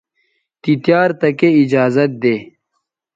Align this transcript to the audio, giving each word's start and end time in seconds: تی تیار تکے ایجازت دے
تی 0.61 0.71
تیار 0.83 1.09
تکے 1.19 1.49
ایجازت 1.59 2.11
دے 2.21 2.35